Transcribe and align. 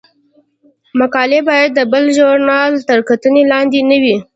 مقالې 0.99 1.39
باید 1.49 1.69
د 1.75 1.79
بل 1.91 2.03
ژورنال 2.17 2.71
تر 2.89 2.99
کتنې 3.09 3.43
لاندې 3.51 3.79
نه 3.89 3.97
وي. 4.03 4.15